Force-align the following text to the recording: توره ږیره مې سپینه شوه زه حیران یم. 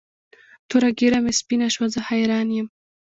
توره 0.69 0.89
ږیره 0.97 1.19
مې 1.23 1.31
سپینه 1.39 1.67
شوه 1.73 1.87
زه 1.93 1.99
حیران 2.09 2.47
یم. 2.55 2.67